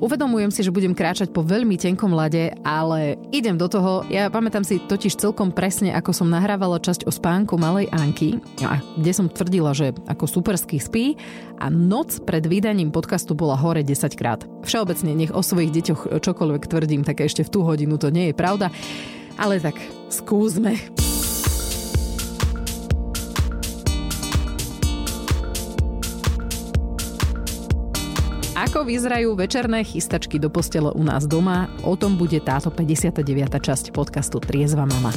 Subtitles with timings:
[0.00, 4.00] Uvedomujem si, že budem kráčať po veľmi tenkom lade, ale idem do toho.
[4.08, 8.80] Ja pamätám si totiž celkom presne, ako som nahrávala časť o spánku malej Anky, a
[8.96, 11.20] kde som tvrdila, že ako superský spí
[11.60, 14.48] a noc pred vydaním podcastu bola hore 10 krát.
[14.64, 18.34] Všeobecne nech o svojich deťoch čokoľvek tvrdím, tak ešte v tú hodinu to nie je
[18.34, 18.72] pravda.
[19.36, 19.76] Ale tak
[20.08, 20.80] skúsme.
[28.60, 33.24] Ako vyzerajú večerné chystačky do postele u nás doma, o tom bude táto 59.
[33.56, 35.08] časť podcastu Triezva mama.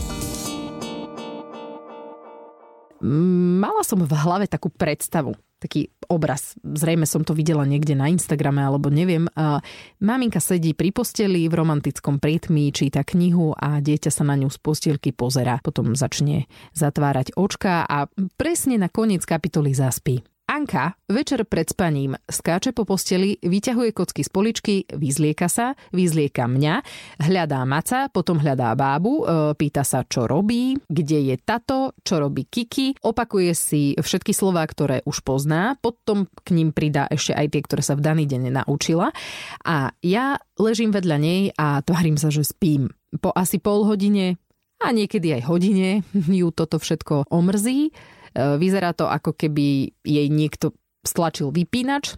[3.59, 6.55] Mala som v hlave takú predstavu, taký obraz.
[6.63, 9.27] Zrejme som to videla niekde na Instagrame, alebo neviem.
[9.99, 14.57] Maminka sedí pri posteli v romantickom prítmi, číta knihu a dieťa sa na ňu z
[14.63, 15.59] postielky pozera.
[15.59, 18.07] Potom začne zatvárať očka a
[18.39, 20.23] presne na koniec kapitoly zaspí.
[20.63, 26.79] Anka večer pred spaním skáče po posteli, vyťahuje kocky z poličky, vyzlieka sa, vyzlieka mňa,
[27.19, 29.23] hľadá maca, potom hľadá bábu, e,
[29.59, 35.03] pýta sa, čo robí, kde je tato, čo robí Kiki, opakuje si všetky slová, ktoré
[35.03, 39.11] už pozná, potom k ním pridá ešte aj tie, ktoré sa v daný deň naučila
[39.67, 42.87] a ja ležím vedľa nej a tvarím sa, že spím.
[43.19, 44.39] Po asi pol hodine
[44.79, 46.07] a niekedy aj hodine
[46.39, 47.91] ju toto všetko omrzí
[48.35, 50.73] vyzerá to ako keby jej niekto
[51.05, 52.17] stlačil vypínač,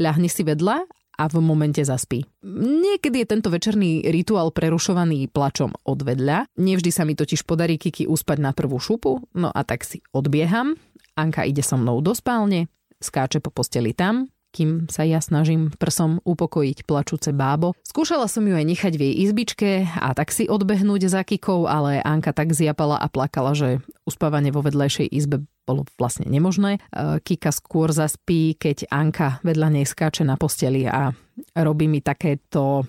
[0.00, 0.84] ľahne si vedľa
[1.20, 2.24] a v momente zaspí.
[2.48, 6.48] Niekedy je tento večerný rituál prerušovaný plačom od vedľa.
[6.56, 10.80] Nevždy sa mi totiž podarí Kiki uspať na prvú šupu, no a tak si odbieham.
[11.20, 16.18] Anka ide so mnou do spálne, skáče po posteli tam, kým sa ja snažím prsom
[16.26, 17.72] upokojiť plačúce bábo.
[17.86, 22.02] Skúšala som ju aj nechať v jej izbičke a tak si odbehnúť za Kikou, ale
[22.02, 26.82] Anka tak zjapala a plakala, že uspávanie vo vedlejšej izbe bolo vlastne nemožné.
[26.90, 31.14] E, Kika skôr zaspí, keď Anka vedľa nej skáče na posteli a
[31.54, 32.82] robí mi takéto...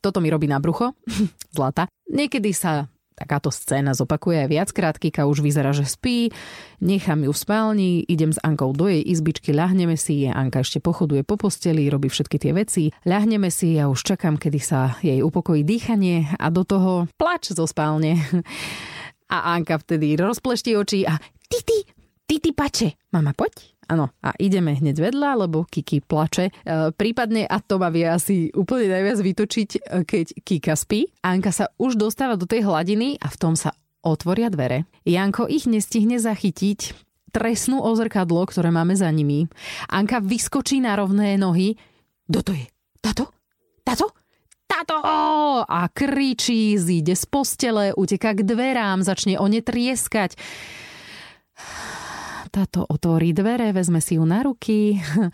[0.00, 0.96] Toto mi robí na brucho.
[1.56, 1.88] Zlata.
[2.12, 2.84] Niekedy sa
[3.20, 6.32] Takáto scéna zopakuje aj viackrát, Kika už vyzerá, že spí,
[6.80, 11.20] nechám ju v spálni, idem s Ankou do jej izbičky, ľahneme si, Anka ešte pochoduje
[11.20, 15.68] po posteli, robí všetky tie veci, ľahneme si, ja už čakám, kedy sa jej upokojí
[15.68, 16.32] dýchanie.
[16.40, 18.16] A do toho plač zo spálne.
[19.30, 21.14] A Anka vtedy rozplešti oči a
[21.46, 21.86] ty, ty,
[22.26, 22.98] ty, ty pače.
[23.14, 23.78] Mama, poď.
[23.90, 26.46] Áno, a ideme hneď vedľa, lebo Kiki plače.
[26.46, 26.52] E,
[26.94, 31.10] prípadne, a to ma vie asi úplne najviac vytočiť, e, keď Kika spí.
[31.26, 33.74] Anka sa už dostáva do tej hladiny a v tom sa
[34.06, 34.86] otvoria dvere.
[35.02, 36.94] Janko ich nestihne zachytiť,
[37.34, 39.50] tresnú o zrkadlo, ktoré máme za nimi.
[39.90, 41.74] Anka vyskočí na rovné nohy.
[42.30, 42.70] Kto to je?
[43.02, 43.34] Tato?
[43.82, 44.06] Tato?
[44.70, 45.02] Tato!
[45.66, 50.38] A kričí, zíde z postele, uteká k dverám, začne o ne trieskať
[52.50, 54.98] táto otvorí dvere, vezme si ju na ruky.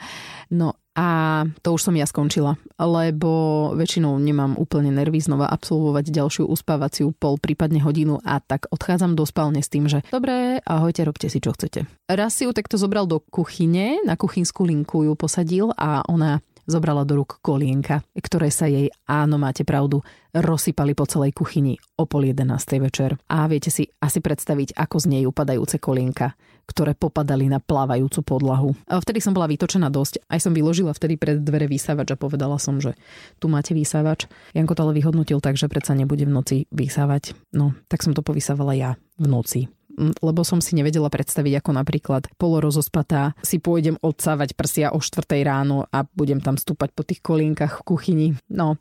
[0.47, 6.47] No a to už som ja skončila, lebo väčšinou nemám úplne nervy znova absolvovať ďalšiu
[6.47, 11.26] uspávaciu pol, prípadne hodinu a tak odchádzam do spálne s tým, že dobre, ahojte, robte
[11.26, 11.84] si čo chcete.
[12.06, 17.06] Raz si ju takto zobral do kuchyne, na kuchynskú linku ju posadil a ona zobrala
[17.06, 20.03] do rúk kolienka, ktoré sa jej, áno, máte pravdu,
[20.34, 23.16] rozsypali po celej kuchyni o pol jedenástej večer.
[23.31, 28.75] A viete si asi predstaviť, ako z nej upadajúce kolienka, ktoré popadali na plávajúcu podlahu.
[28.91, 30.26] A vtedy som bola vytočená dosť.
[30.26, 32.99] Aj som vyložila vtedy pred dvere vysávač a povedala som, že
[33.38, 34.26] tu máte vysávač.
[34.50, 37.38] Janko to ale vyhodnotil tak, že predsa nebude v noci vysávať.
[37.55, 42.22] No, tak som to povysávala ja v noci lebo som si nevedela predstaviť, ako napríklad
[42.36, 47.80] polorozospatá si pôjdem odsávať prsia o 4 ráno a budem tam stúpať po tých kolienkach
[47.80, 48.28] v kuchyni.
[48.52, 48.76] No,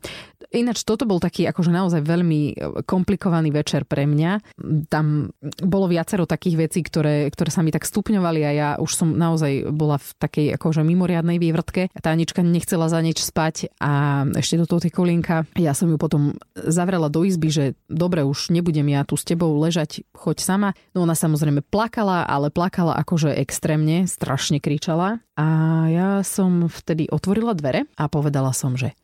[0.52, 2.54] ináč toto bol taký akože naozaj veľmi e,
[2.86, 4.56] komplikovaný večer pre mňa.
[4.90, 5.30] Tam
[5.62, 9.70] bolo viacero takých vecí, ktoré, ktoré sa mi tak stupňovali a ja už som naozaj
[9.72, 11.90] bola v takej akože mimoriadnej vývrtke.
[11.98, 15.48] Tá Anička nechcela za nič spať a ešte do toho tej kolienka.
[15.58, 19.54] Ja som ju potom zavrela do izby, že dobre, už nebudem ja tu s tebou
[19.58, 20.68] ležať, choď sama.
[20.92, 25.20] No ona samozrejme plakala, ale plakala akože extrémne, strašne kričala.
[25.36, 25.46] A
[25.92, 28.96] ja som vtedy otvorila dvere a povedala som, že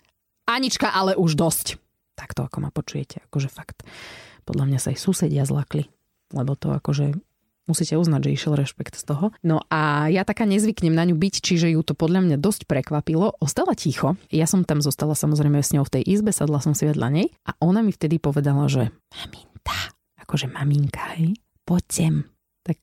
[0.53, 1.81] Anička, ale už dosť.
[2.13, 3.83] Takto ako ma počujete, akože fakt.
[4.45, 5.89] Podľa mňa sa aj susedia zlakli,
[6.37, 7.17] lebo to akože
[7.71, 9.31] musíte uznať, že išiel rešpekt z toho.
[9.41, 13.39] No a ja taká nezvyknem na ňu byť, čiže ju to podľa mňa dosť prekvapilo.
[13.39, 14.19] Ostala ticho.
[14.35, 17.27] Ja som tam zostala samozrejme s ňou v tej izbe, sadla som si vedľa nej
[17.47, 19.79] a ona mi vtedy povedala, že maminta,
[20.21, 22.27] akože maminka, hej, poď.
[22.67, 22.79] Tak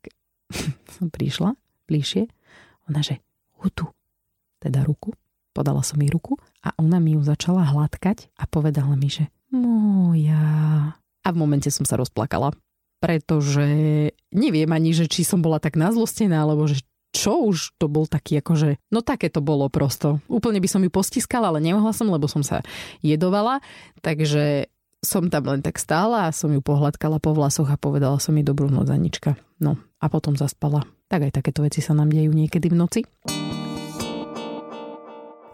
[0.96, 1.56] som prišla
[1.92, 2.30] bližšie.
[2.90, 3.22] Ona, že
[3.62, 3.92] hutu,
[4.64, 5.14] teda ruku.
[5.60, 10.96] Podala som jej ruku a ona mi ju začala hladkať a povedala mi, že moja.
[10.96, 12.56] A v momente som sa rozplakala,
[13.04, 13.68] pretože
[14.32, 16.80] neviem ani, že či som bola tak nazlostená, alebo že
[17.12, 20.24] čo už to bol taký akože, no také to bolo prosto.
[20.32, 22.64] Úplne by som ju postiskala, ale nemohla som, lebo som sa
[23.04, 23.60] jedovala,
[24.00, 24.72] takže
[25.04, 28.48] som tam len tak stála a som ju pohľadkala po vlasoch a povedala som jej
[28.48, 29.36] dobrú noc, Anička.
[29.60, 30.88] No a potom zaspala.
[31.12, 33.02] Tak aj takéto veci sa nám dejú niekedy v noci.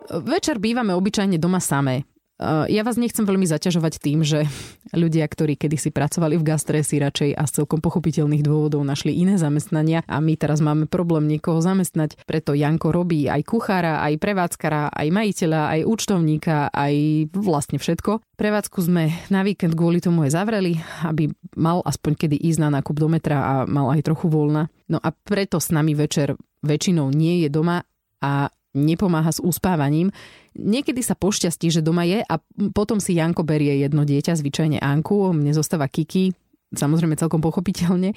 [0.09, 2.05] Večer bývame obyčajne doma samé.
[2.35, 4.43] Eh, ja vás nechcem veľmi zaťažovať tým, že
[4.91, 9.39] ľudia, ktorí kedysi pracovali v gastre, si radšej a z celkom pochopiteľných dôvodov našli iné
[9.39, 12.19] zamestnania a my teraz máme problém niekoho zamestnať.
[12.27, 16.95] Preto Janko robí aj kuchára, aj prevádzkara, aj majiteľa, aj účtovníka, aj
[17.31, 18.19] vlastne všetko.
[18.35, 20.75] Prevádzku sme na víkend kvôli tomu aj zavreli,
[21.07, 24.67] aby mal aspoň kedy ísť na nákup do metra a mal aj trochu voľna.
[24.91, 26.35] No a preto s nami večer
[26.67, 27.79] väčšinou nie je doma
[28.19, 30.11] a nepomáha s uspávaním.
[30.53, 32.35] Niekedy sa pošťastí, že doma je a
[32.75, 36.35] potom si Janko berie jedno dieťa, zvyčajne Anku, mne zostáva Kiki,
[36.75, 38.13] samozrejme celkom pochopiteľne.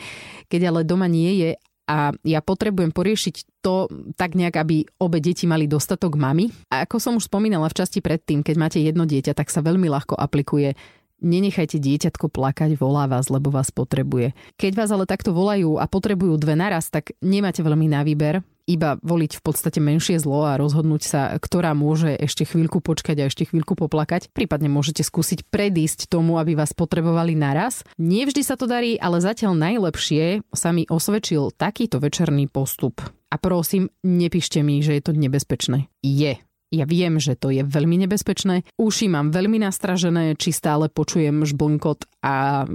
[0.51, 1.51] Keď ale doma nie je
[1.89, 3.89] a ja potrebujem poriešiť to
[4.21, 6.53] tak nejak, aby obe deti mali dostatok mamy.
[6.69, 9.89] A ako som už spomínala v časti predtým, keď máte jedno dieťa, tak sa veľmi
[9.89, 10.77] ľahko aplikuje
[11.19, 14.39] Nenechajte dieťatko plakať, volá vás, lebo vás potrebuje.
[14.55, 18.39] Keď vás ale takto volajú a potrebujú dve naraz, tak nemáte veľmi na výber
[18.69, 23.29] iba voliť v podstate menšie zlo a rozhodnúť sa, ktorá môže ešte chvíľku počkať a
[23.33, 24.29] ešte chvíľku poplakať.
[24.37, 27.83] Prípadne môžete skúsiť predísť tomu, aby vás potrebovali naraz.
[27.97, 33.01] Nie vždy sa to darí, ale zatiaľ najlepšie sa mi osvedčil takýto večerný postup.
[33.29, 35.89] A prosím, nepíšte mi, že je to nebezpečné.
[36.01, 36.37] Je
[36.69, 38.69] ja viem, že to je veľmi nebezpečné.
[38.77, 42.67] Uši mám veľmi nastražené, či stále počujem žblnkot a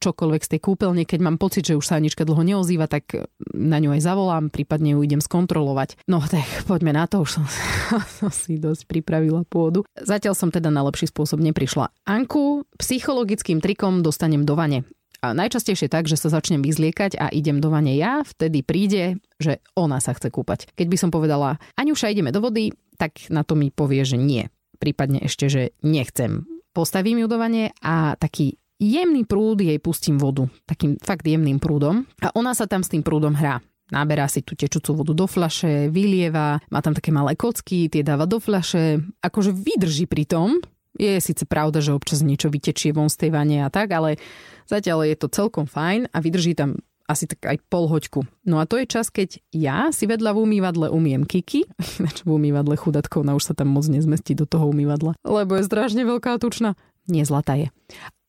[0.00, 1.04] čokoľvek z tej kúpeľne.
[1.04, 3.12] Keď mám pocit, že už sa Anička dlho neozýva, tak
[3.52, 6.00] na ňu aj zavolám, prípadne ju idem skontrolovať.
[6.08, 7.44] No tak poďme na to, už som,
[8.24, 9.84] som si dosť pripravila pôdu.
[10.00, 11.92] Zatiaľ som teda na lepší spôsob neprišla.
[12.08, 14.88] Anku psychologickým trikom dostanem do vane.
[15.22, 19.62] A najčastejšie tak, že sa začnem vyzliekať a idem do vane ja, vtedy príde, že
[19.78, 20.66] ona sa chce kúpať.
[20.74, 24.50] Keď by som povedala, Aňuša, ideme do vody, tak na to mi povie, že nie.
[24.82, 26.42] Prípadne ešte, že nechcem.
[26.74, 30.50] Postavím ju do vane a taký jemný prúd jej pustím vodu.
[30.66, 32.02] Takým fakt jemným prúdom.
[32.18, 33.62] A ona sa tam s tým prúdom hrá.
[33.94, 38.26] Náberá si tú tečúcu vodu do flaše, vylieva, má tam také malé kocky, tie dáva
[38.26, 38.98] do flaše.
[39.22, 40.58] Akože vydrží pri tom,
[40.96, 44.20] je síce pravda, že občas niečo vytečie von z tej vane a tak, ale
[44.68, 46.80] zatiaľ je to celkom fajn a vydrží tam
[47.10, 48.24] asi tak aj pol hoďku.
[48.46, 51.66] No a to je čas, keď ja si vedľa v umývadle umiem Kiki,
[52.00, 55.68] ináč v umývadle chudatko, ona už sa tam moc nezmestí do toho umývadla, lebo je
[55.68, 56.78] strašne veľká tučná.
[57.10, 57.68] Nie, zlatá je.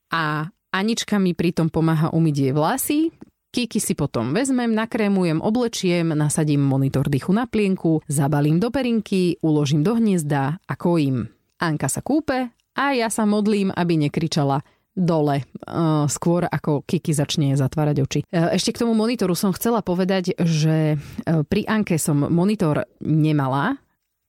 [0.09, 3.00] A Anička mi pritom pomáha umyť jej vlasy,
[3.54, 9.86] Kiki si potom vezmem, nakrémujem, oblečiem, nasadím monitor dychu na plienku, zabalím do perinky, uložím
[9.86, 11.30] do hniezda a kojím.
[11.62, 14.64] Anka sa kúpe a ja sa modlím, aby nekričala
[14.94, 18.20] dole, uh, skôr ako Kiki začne zatvárať oči.
[18.30, 23.82] Uh, ešte k tomu monitoru som chcela povedať, že uh, pri Anke som monitor nemala,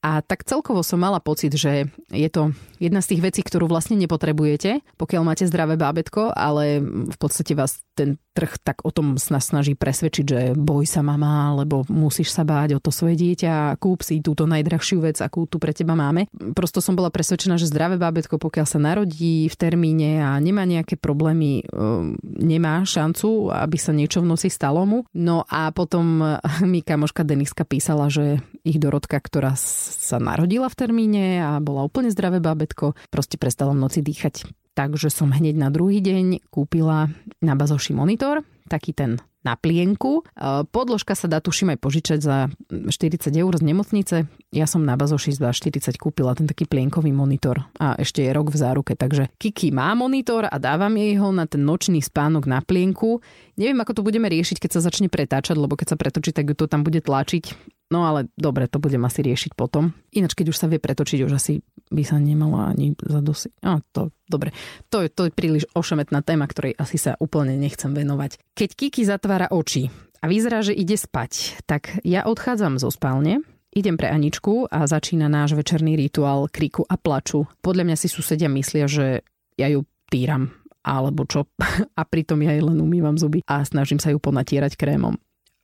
[0.05, 3.97] a tak celkovo som mala pocit, že je to jedna z tých vecí, ktorú vlastne
[3.97, 9.79] nepotrebujete, pokiaľ máte zdravé bábetko, ale v podstate vás ten trh tak o tom snaží
[9.79, 14.21] presvedčiť, že boj sa mama, lebo musíš sa báť o to svoje dieťa, kúp si
[14.21, 16.29] túto najdrahšiu vec, akú tu pre teba máme.
[16.53, 21.01] Prosto som bola presvedčená, že zdravé bábetko, pokiaľ sa narodí v termíne a nemá nejaké
[21.01, 25.07] problémy, um, nemá šancu, aby sa niečo v noci stalo mu.
[25.15, 26.21] No a potom
[26.67, 29.55] mi kamoška Deniska písala, že ich Dorotka, ktorá
[29.95, 34.47] sa narodila v termíne a bola úplne zdravé bábetko, proste prestala v noci dýchať.
[34.75, 37.07] Takže som hneď na druhý deň kúpila
[37.39, 40.25] na bazoši monitor, taký ten na plienku.
[40.25, 42.37] E, podložka sa dá tuším aj požičať za
[42.73, 44.17] 40 eur z nemocnice.
[44.51, 48.51] Ja som na bazoši za 40 kúpila ten taký plienkový monitor a ešte je rok
[48.51, 52.65] v záruke, takže Kiki má monitor a dávam jej ho na ten nočný spánok na
[52.65, 53.21] plienku.
[53.61, 56.65] Neviem, ako to budeme riešiť, keď sa začne pretáčať, lebo keď sa pretočí, tak to
[56.67, 57.75] tam bude tlačiť.
[57.93, 59.93] No ale dobre, to budem asi riešiť potom.
[60.11, 61.61] Ináč, keď už sa vie pretočiť, už asi
[61.93, 63.61] by sa nemala ani zadosiť.
[63.61, 64.57] No, to, dobre.
[64.89, 68.41] To, to je príliš ošemetná téma, ktorej asi sa úplne nechcem venovať.
[68.57, 69.91] Keď Kiki zatvára oči
[70.23, 75.27] a vyzerá, že ide spať, tak ja odchádzam zo spálne, idem pre Aničku a začína
[75.27, 77.45] náš večerný rituál kriku a plaču.
[77.61, 79.27] Podľa mňa si susedia myslia, že
[79.59, 81.49] ja ju týram alebo čo.
[82.01, 85.17] A pritom ja jej len umývam zuby a snažím sa ju ponatierať krémom.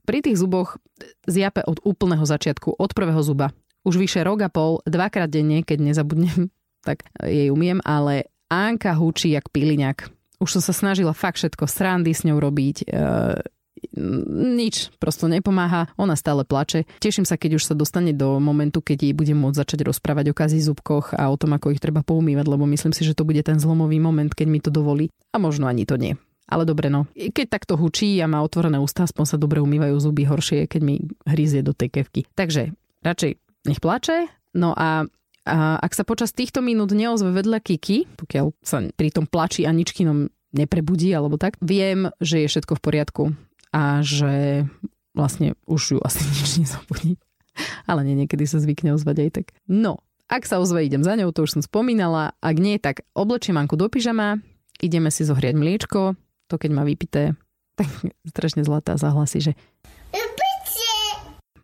[0.08, 0.80] Pri tých zuboch
[1.28, 3.52] zjape od úplného začiatku, od prvého zuba.
[3.84, 6.48] Už vyše rok a pol, dvakrát denne, keď nezabudnem,
[6.88, 10.08] tak jej umiem, ale Anka hučí jak piliňak.
[10.40, 12.96] Už som sa snažila fakt všetko srandy s ňou robiť, e,
[14.58, 16.86] nič, prosto nepomáha, ona stále plače.
[17.00, 20.34] Teším sa, keď už sa dostane do momentu, keď jej budem môcť začať rozprávať o
[20.36, 23.40] kazí zubkoch a o tom, ako ich treba poumývať, lebo myslím si, že to bude
[23.42, 25.10] ten zlomový moment, keď mi to dovolí.
[25.34, 26.14] A možno ani to nie
[26.50, 27.06] Ale dobre, no.
[27.14, 31.06] Keď takto hučí a má otvorené ústa, aspoň sa dobre umývajú zuby horšie, keď mi
[31.22, 32.26] hryzie do tej kevky.
[32.34, 32.74] Takže
[33.06, 33.32] radšej
[33.70, 34.26] nech plače.
[34.58, 35.06] No a
[35.48, 40.28] a ak sa počas týchto minút neozve vedľa Kiki, pokiaľ sa pri tom plači Aničkinom
[40.52, 43.22] neprebudí alebo tak, viem, že je všetko v poriadku
[43.70, 44.66] a že
[45.14, 47.18] vlastne už ju asi nič nezabudí.
[47.84, 49.46] Ale nie, niekedy sa zvykne ozvať aj tak.
[49.66, 50.00] No,
[50.30, 52.38] ak sa ozve, idem za ňou, to už som spomínala.
[52.38, 54.38] Ak nie, tak oblečím Anku do pyžama,
[54.78, 56.14] ideme si zohriať mliečko,
[56.46, 57.34] to keď má vypité,
[57.78, 57.90] tak
[58.30, 59.52] strašne zlatá zahlasí, že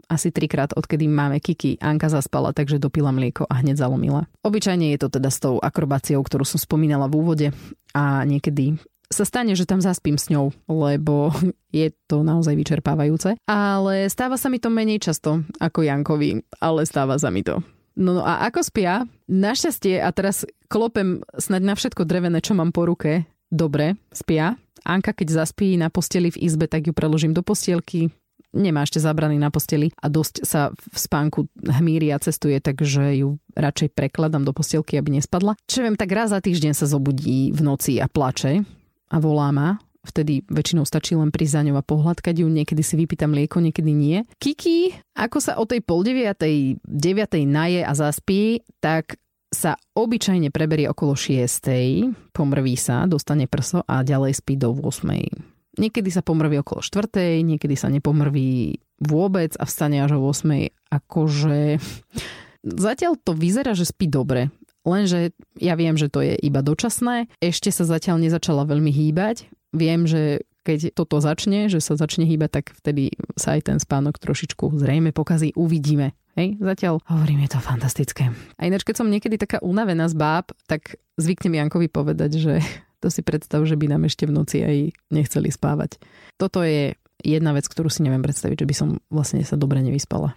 [0.07, 1.83] asi trikrát, odkedy máme Kiki.
[1.83, 4.31] Anka zaspala, takže dopila mlieko a hneď zalomila.
[4.47, 7.47] Obyčajne je to teda s tou akrobáciou, ktorú som spomínala v úvode
[7.91, 8.79] a niekedy
[9.11, 11.31] sa stane, že tam zaspím s ňou, lebo
[11.75, 13.39] je to naozaj vyčerpávajúce.
[13.47, 17.63] Ale stáva sa mi to menej často ako Jankovi, ale stáva sa mi to.
[17.97, 19.09] No, no a ako spia?
[19.27, 24.61] Našťastie, a teraz klopem snaď na všetko drevené, čo mám po ruke, dobre, spia.
[24.87, 28.13] Anka, keď zaspí na posteli v izbe, tak ju preložím do postielky,
[28.57, 33.37] nemá ešte zabrany na posteli a dosť sa v spánku hmíri a cestuje, takže ju
[33.53, 35.59] radšej prekladám do postielky, aby nespadla.
[35.69, 38.65] Čo viem, tak raz za týždeň sa zobudí v noci a plače
[39.11, 42.95] a volá ma, vtedy väčšinou stačí len prísť za ňou a pohľadkať ju, niekedy si
[42.95, 44.23] vypýtam mlieko, niekedy nie.
[44.39, 49.19] Kiki, ako sa o tej pol deviatej, deviatej naje a zaspí, tak
[49.51, 52.35] sa obyčajne preberie okolo 6.
[52.35, 55.77] pomrví sa, dostane prso a ďalej spí do 8.
[55.77, 57.45] Niekedy sa pomrví okolo 4.
[57.45, 60.73] niekedy sa nepomrví vôbec a vstane až o 8.
[60.89, 61.79] Akože
[62.87, 64.51] zatiaľ to vyzerá, že spí dobre.
[64.87, 67.27] Lenže ja viem, že to je iba dočasné.
[67.43, 69.51] Ešte sa zatiaľ nezačala veľmi hýbať.
[69.75, 74.19] Viem, že keď toto začne, že sa začne hýbať, tak vtedy sa aj ten spánok
[74.19, 75.55] trošičku zrejme pokazí.
[75.59, 76.15] Uvidíme.
[76.39, 78.29] Hej, zatiaľ hovorím, je to fantastické.
[78.59, 82.55] A ináč, keď som niekedy taká unavená z báb, tak zvyknem Jankovi povedať, že
[83.03, 84.77] to si predstav, že by nám ešte v noci aj
[85.11, 85.99] nechceli spávať.
[86.39, 90.37] Toto je jedna vec, ktorú si neviem predstaviť, že by som vlastne sa dobre nevyspala.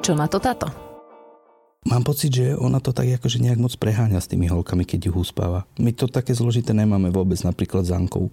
[0.00, 0.89] Čo na to táto?
[1.80, 5.12] Mám pocit, že ona to tak akože nejak moc preháňa s tými holkami, keď ju
[5.16, 5.64] uspáva.
[5.80, 8.28] My to také zložité nemáme vôbec, napríklad s Ankou.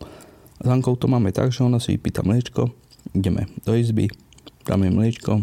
[0.59, 2.67] S Ankou to máme tak, že ona si vypýta mliečko,
[3.15, 4.11] ideme do izby,
[4.67, 5.39] dáme mliečko,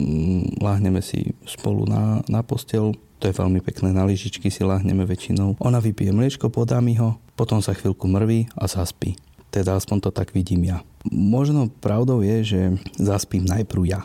[0.00, 5.04] mm, láhneme si spolu na, na postel, to je veľmi pekné, na lyžičky si láhneme
[5.04, 5.60] väčšinou.
[5.60, 9.20] Ona vypije mliečko, podá mi ho, potom sa chvíľku mrví a zaspí.
[9.52, 10.80] Teda aspoň to tak vidím ja.
[11.12, 12.60] Možno pravdou je, že
[12.96, 14.00] zaspím najprv ja,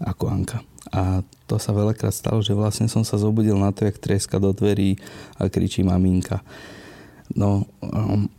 [0.00, 0.64] ako Anka.
[0.96, 1.20] A
[1.50, 5.02] to sa veľakrát stalo, že vlastne som sa zobudil na to, jak treska do dverí
[5.34, 6.46] a kričí maminka.
[7.34, 8.30] No, um,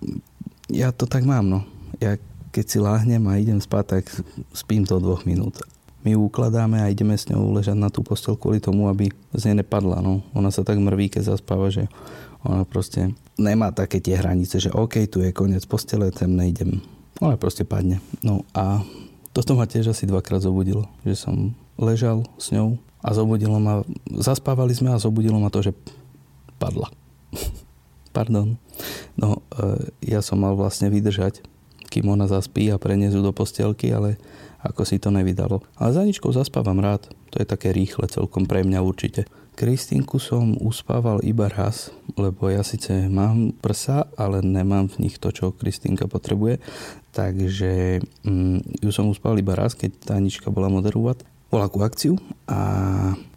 [0.71, 1.67] ja to tak mám, no.
[1.99, 2.15] Ja
[2.51, 4.03] keď si láhnem a idem spať, tak
[4.51, 5.59] spím to dvoch minút.
[6.03, 9.63] My ukladáme a ideme s ňou ležať na tú postel kvôli tomu, aby z nej
[9.63, 10.03] nepadla.
[10.03, 10.25] No.
[10.35, 11.87] Ona sa tak mrví, keď zaspáva, že
[12.41, 16.81] ona proste nemá také tie hranice, že OK, tu je koniec postele, tam nejdem.
[17.21, 18.01] Ona proste padne.
[18.25, 18.81] No a
[19.31, 24.73] toto ma tiež asi dvakrát zobudilo, že som ležal s ňou a zobudilo ma, zaspávali
[24.77, 25.73] sme a zobudilo ma to, že
[26.61, 26.89] padla.
[28.15, 28.61] Pardon.
[29.17, 31.41] No, e, ja som mal vlastne vydržať,
[31.89, 34.21] kým ona zaspí a preniesť do postielky, ale
[34.61, 35.65] ako si to nevydalo.
[35.81, 37.09] Ale za ničkou zaspávam rád.
[37.33, 39.25] To je také rýchle celkom pre mňa určite.
[39.51, 45.29] Kristinku som uspával iba raz, lebo ja síce mám prsa, ale nemám v nich to,
[45.35, 46.63] čo Kristinka potrebuje.
[47.11, 52.15] Takže mm, ju som uspal iba raz, keď tá Anička bola moderovať voľakú akciu
[52.47, 52.59] a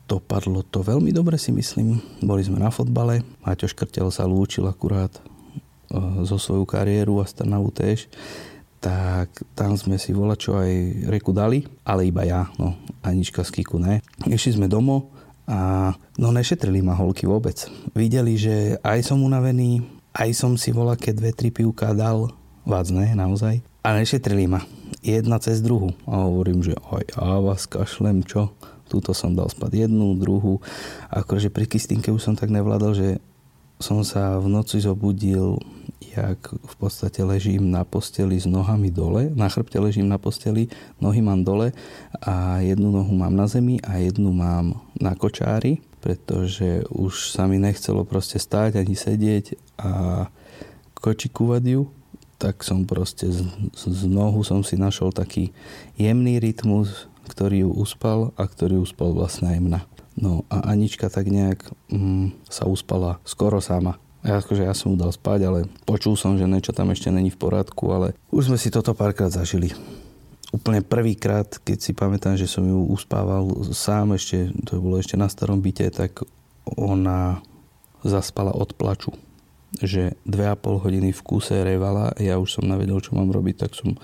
[0.07, 1.99] dopadlo to veľmi dobre si myslím.
[2.23, 5.21] Boli sme na fotbale, Maťo Škrtel sa lúčil akurát e,
[6.23, 8.07] zo svoju kariéru a Strnavu tiež
[8.85, 10.71] tak tam sme si volať čo aj
[11.09, 14.05] reku dali, ale iba ja, no Anička z Kiku ne.
[14.29, 15.09] Išli sme domov
[15.49, 15.89] a
[16.21, 17.65] no nešetrili ma holky vôbec.
[17.97, 19.81] Videli, že aj som unavený,
[20.13, 22.29] aj som si volá, keď dve, tri pivka dal,
[22.69, 23.65] vác naozaj.
[23.85, 24.65] A nešetrili ma
[25.05, 25.93] jedna cez druhu.
[26.09, 28.49] A hovorím, že aj ja vás kašlem, čo?
[28.89, 30.65] Túto som dal spať jednu, druhú.
[31.13, 33.09] Akože pri Kristinke už som tak nevládal, že
[33.77, 35.61] som sa v noci zobudil,
[36.01, 41.21] jak v podstate ležím na posteli s nohami dole, na chrbte ležím na posteli, nohy
[41.21, 41.77] mám dole
[42.25, 47.61] a jednu nohu mám na zemi a jednu mám na kočári, pretože už sa mi
[47.61, 49.91] nechcelo proste stáť ani sedieť a
[50.97, 51.83] kočikúvať ju
[52.45, 53.41] tak som proste z,
[53.73, 55.57] z nohu som si našol taký
[55.97, 59.81] jemný rytmus, ktorý ju uspal a ktorý uspal vlastne aj mňa.
[60.21, 63.97] No a Anička tak nejak mm, sa uspala skoro sama.
[64.21, 65.59] Ja, akože ja som mu dal spať, ale
[65.89, 69.33] počul som, že niečo tam ešte není v poriadku, ale už sme si toto párkrát
[69.33, 69.73] zažili.
[70.53, 75.33] Úplne prvýkrát, keď si pamätám, že som ju uspával sám, ešte, to bolo ešte na
[75.33, 76.21] starom byte, tak
[76.69, 77.41] ona
[78.05, 79.17] zaspala od plaču
[79.83, 83.67] že dve a pol hodiny v kúse revala, ja už som navedel, čo mám robiť,
[83.67, 83.99] tak som,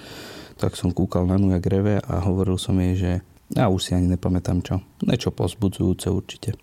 [0.58, 3.12] tak som kúkal na ňu, jak reve a hovoril som jej, že
[3.50, 4.78] ja už si ani nepamätám čo.
[5.02, 6.54] Niečo pozbudzujúce určite.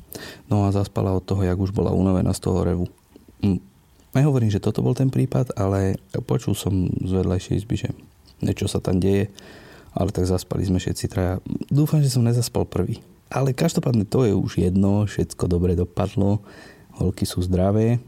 [0.48, 2.88] No a zaspala od toho, jak už bola unavená z toho revu.
[3.44, 3.60] Hm.
[4.16, 7.90] Nehovorím, že toto bol ten prípad, ale počul som z vedľajšej izby, že
[8.40, 9.28] niečo sa tam deje,
[9.92, 11.44] ale tak zaspali sme všetci traja.
[11.68, 13.04] Dúfam, že som nezaspal prvý.
[13.28, 16.40] Ale každopádne to je už jedno, všetko dobre dopadlo,
[16.96, 18.00] holky sú zdravé,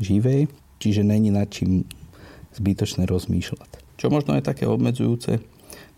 [0.00, 0.46] živé,
[0.78, 1.84] čiže není nad čím
[2.54, 3.70] zbytočne rozmýšľať.
[3.98, 5.42] Čo možno je také obmedzujúce,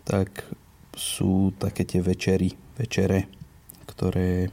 [0.05, 0.45] tak
[0.97, 3.29] sú také tie večery, večere,
[3.85, 4.49] ktoré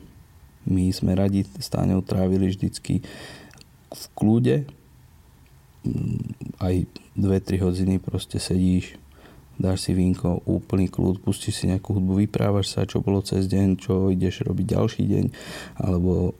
[0.68, 3.00] my sme radi s Táňou trávili vždycky
[3.88, 4.68] v kľude.
[6.60, 6.74] Aj
[7.16, 9.00] 2-3 hodiny proste sedíš,
[9.56, 13.68] dáš si vínko, úplný kľud, pustíš si nejakú hudbu, vyprávaš sa, čo bolo cez deň,
[13.80, 15.24] čo ideš robiť ďalší deň,
[15.82, 16.32] alebo e,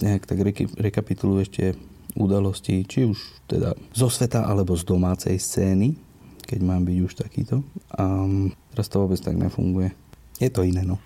[0.00, 0.38] nejak tak
[0.78, 1.68] rekapituluješ tie
[2.14, 3.18] udalosti, či už
[3.50, 5.98] teda zo sveta alebo z domácej scény,
[6.46, 7.66] keď mám byť už takýto.
[7.94, 8.26] A
[8.74, 9.90] teraz to vôbec tak nefunguje.
[10.38, 10.98] Je to iné, no.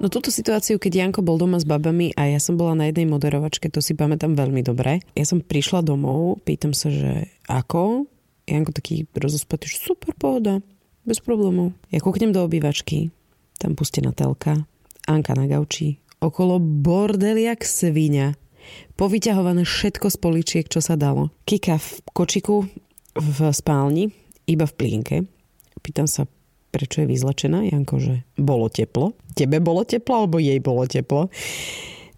[0.00, 3.04] No túto situáciu, keď Janko bol doma s babami a ja som bola na jednej
[3.04, 5.04] moderovačke, to si pamätám veľmi dobre.
[5.12, 8.08] Ja som prišla domov, pýtam sa, že ako?
[8.48, 10.64] Janko taký rozospatý, že super pohoda,
[11.04, 11.76] bez problémov.
[11.92, 13.12] Ja kúknem do obývačky,
[13.60, 14.64] tam pustená telka,
[15.04, 18.32] Anka na gauči, okolo bordel jak svinia.
[18.96, 21.32] Povyťahované všetko z poličiek, čo sa dalo.
[21.48, 22.56] Kika v kočiku
[23.16, 24.12] v spálni,
[24.46, 25.16] iba v plienke.
[25.80, 26.28] Pýtam sa,
[26.70, 27.66] prečo je vyzlečená.
[27.70, 29.16] Janko, že bolo teplo.
[29.32, 31.32] Tebe bolo teplo, alebo jej bolo teplo.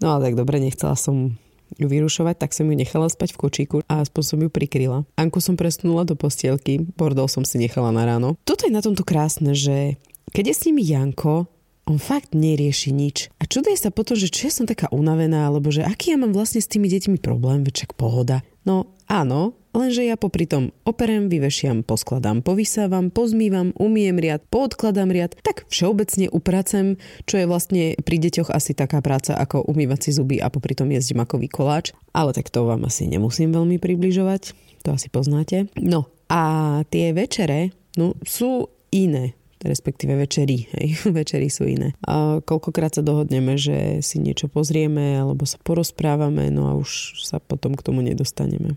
[0.02, 1.38] No ale tak dobre, nechcela som
[1.78, 5.08] ju vyrušovať, tak som ju nechala spať v kočíku a aspoň som ju prikryla.
[5.16, 8.36] Anku som presnula do postielky, bordel som si nechala na ráno.
[8.44, 9.96] Toto je na tomto krásne, že
[10.36, 11.48] keď je s nimi Janko,
[11.86, 13.28] on fakt nerieši nič.
[13.42, 16.30] A čuduje sa potom, že čo ja som taká unavená, alebo že aký ja mám
[16.30, 18.46] vlastne s tými deťmi problém, veď pohoda.
[18.62, 25.34] No áno, lenže ja popri tom operem, vyvešiam, poskladám, povysávam, pozmývam, umiem riad, poodkladám riad,
[25.42, 30.38] tak všeobecne upracem, čo je vlastne pri deťoch asi taká práca ako umývať si zuby
[30.38, 31.90] a popri tom jesť makový koláč.
[32.14, 34.54] Ale tak to vám asi nemusím veľmi približovať,
[34.86, 35.66] to asi poznáte.
[35.82, 40.68] No a tie večere no, sú iné respektíve večery.
[40.78, 41.02] Hej.
[41.18, 41.94] večery sú iné.
[42.06, 47.38] A koľkokrát sa dohodneme, že si niečo pozrieme alebo sa porozprávame, no a už sa
[47.38, 48.76] potom k tomu nedostaneme.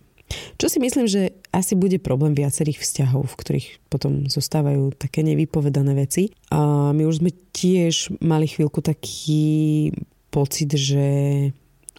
[0.58, 5.94] Čo si myslím, že asi bude problém viacerých vzťahov, v ktorých potom zostávajú také nevypovedané
[5.94, 6.34] veci.
[6.50, 9.94] A my už sme tiež mali chvíľku taký
[10.34, 11.06] pocit, že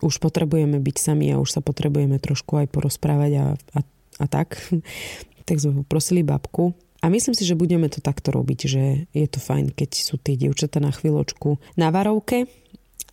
[0.02, 3.46] už potrebujeme byť sami a už sa potrebujeme trošku aj porozprávať a,
[3.78, 3.80] a,
[4.20, 4.58] a tak.
[5.48, 6.74] tak sme poprosili babku,
[7.06, 10.34] a myslím si, že budeme to takto robiť, že je to fajn, keď sú tie
[10.34, 12.50] dievčatá na chvíľočku na varovke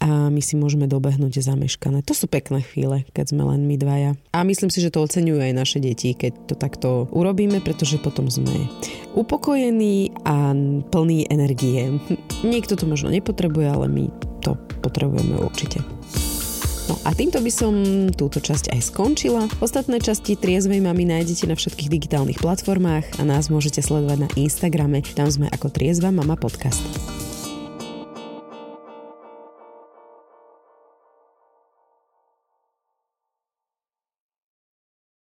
[0.02, 2.02] a my si môžeme dobehnúť zameškané.
[2.10, 4.18] To sú pekné chvíle, keď sme len my dvaja.
[4.34, 8.34] A myslím si, že to oceňujú aj naše deti, keď to takto urobíme, pretože potom
[8.34, 8.66] sme
[9.14, 10.58] upokojení a
[10.90, 12.02] plní energie.
[12.42, 14.04] Niekto to možno nepotrebuje, ale my
[14.42, 15.93] to potrebujeme určite.
[16.92, 17.74] No a týmto by som
[18.12, 19.48] túto časť aj skončila.
[19.64, 25.00] Ostatné časti Triezvej mamy nájdete na všetkých digitálnych platformách a nás môžete sledovať na Instagrame.
[25.16, 27.23] Tam sme ako Triezva mama podcast.